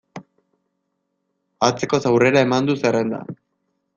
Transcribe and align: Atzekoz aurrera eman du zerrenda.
Atzekoz 1.69 2.01
aurrera 2.13 2.43
eman 2.49 2.69
du 2.71 2.79
zerrenda. 2.83 3.23